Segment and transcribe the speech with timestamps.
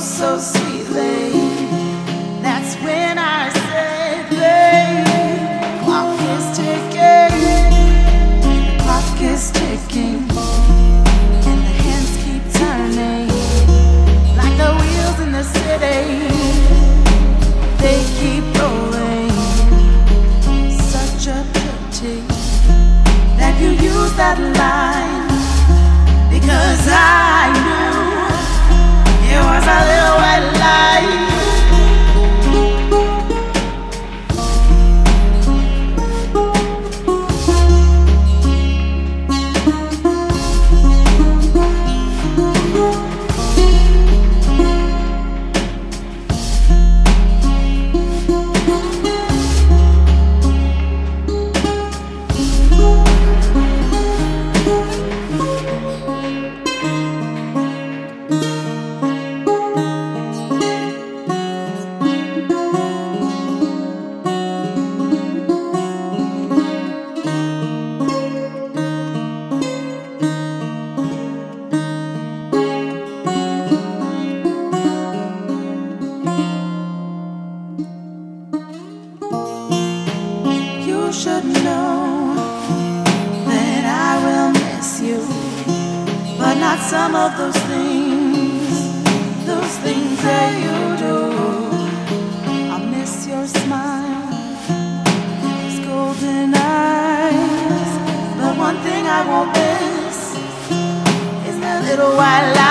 [0.00, 1.30] so sweetly.
[2.40, 7.72] That's when I said, babe, clock is ticking,
[8.78, 10.22] clock is ticking,
[11.48, 13.28] and the hands keep turning
[14.36, 16.00] like the wheels in the city.
[17.82, 19.30] They keep rolling.
[20.78, 22.20] Such a pity
[23.36, 25.28] that you use that line
[26.30, 27.27] because I
[29.68, 29.97] otra
[79.30, 82.34] You should know
[83.46, 85.20] that I will miss you,
[86.38, 88.70] but not some of those things,
[89.44, 91.16] those things that you do.
[92.72, 94.30] I miss your smile,
[95.42, 97.90] those golden eyes,
[98.40, 100.36] but one thing I won't miss
[101.48, 102.67] is that little white lie.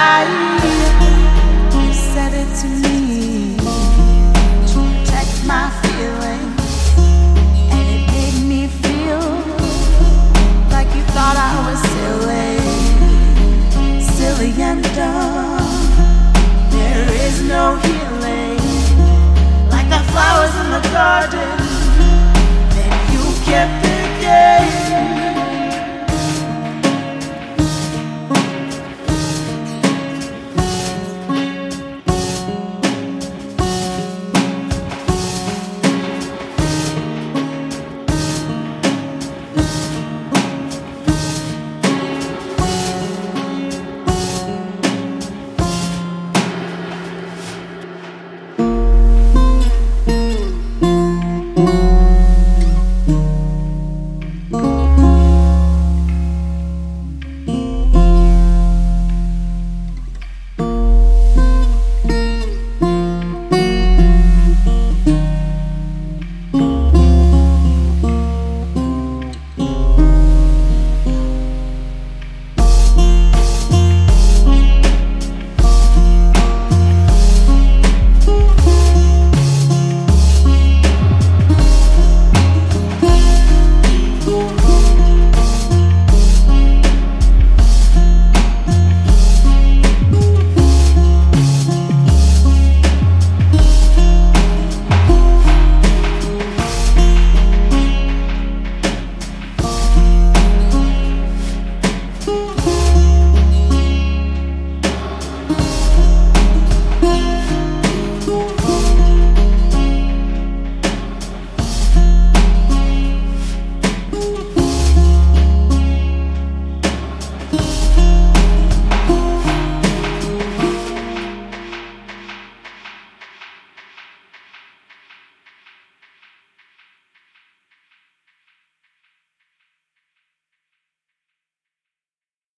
[14.98, 15.06] There
[17.28, 18.58] is no healing.
[19.70, 21.67] Like the flowers in the garden